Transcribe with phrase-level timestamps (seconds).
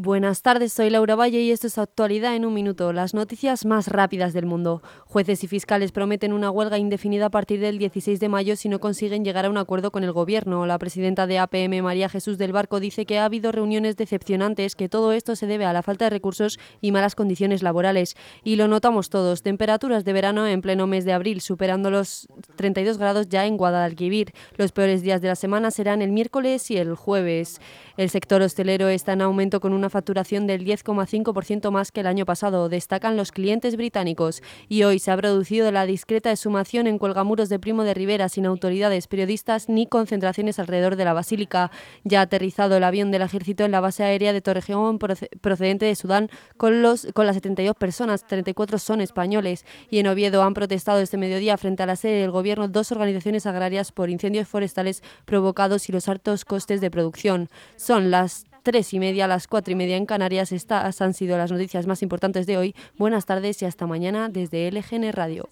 [0.00, 3.88] Buenas tardes, soy Laura Valle y esto es Actualidad en un minuto, las noticias más
[3.88, 4.80] rápidas del mundo.
[5.06, 8.78] Jueces y fiscales prometen una huelga indefinida a partir del 16 de mayo si no
[8.78, 10.66] consiguen llegar a un acuerdo con el gobierno.
[10.66, 14.88] La presidenta de APM, María Jesús del Barco, dice que ha habido reuniones decepcionantes, que
[14.88, 18.14] todo esto se debe a la falta de recursos y malas condiciones laborales.
[18.44, 22.98] Y lo notamos todos, temperaturas de verano en pleno mes de abril, superando los 32
[22.98, 24.32] grados ya en Guadalquivir.
[24.58, 27.60] Los peores días de la semana serán el miércoles y el jueves.
[27.96, 32.26] El sector hostelero está en aumento con una facturación del 10,5% más que el año
[32.26, 34.42] pasado, destacan los clientes británicos.
[34.68, 38.46] Y hoy se ha producido la discreta exhumación en Cuelgamuros de Primo de Rivera sin
[38.46, 41.70] autoridades, periodistas ni concentraciones alrededor de la basílica.
[42.04, 45.94] Ya ha aterrizado el avión del ejército en la base aérea de Torregión procedente de
[45.94, 49.64] Sudán con, los, con las 72 personas, 34 son españoles.
[49.90, 53.46] Y en Oviedo han protestado este mediodía frente a la sede del gobierno dos organizaciones
[53.46, 57.48] agrarias por incendios forestales provocados y los altos costes de producción.
[57.76, 60.52] Son las tres y media, a las cuatro y media en Canarias.
[60.52, 62.74] Estas han sido las noticias más importantes de hoy.
[62.98, 65.48] Buenas tardes y hasta mañana desde LGN Radio.